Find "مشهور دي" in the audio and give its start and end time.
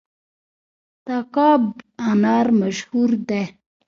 2.59-3.43